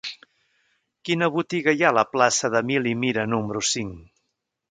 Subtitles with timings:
[1.09, 3.95] Quina botiga hi ha a la plaça d'Emili Mira número cinc?